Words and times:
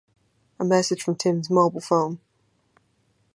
A 0.59 0.65
message 0.65 1.03
from 1.03 1.13
Tim's 1.13 1.51
mobile 1.51 1.79
phone. 1.79 2.19